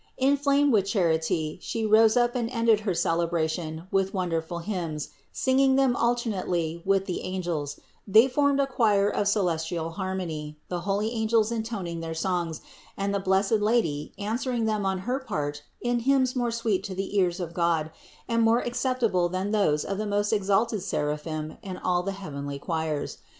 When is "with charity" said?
0.73-1.59